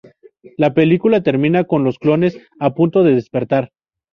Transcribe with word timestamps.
La 0.57 0.73
película 0.73 1.21
termina 1.21 1.65
con 1.65 1.83
los 1.83 1.99
clones 1.99 2.35
a 2.59 2.73
punto 2.73 3.03
de 3.03 3.13
despertar. 3.13 3.69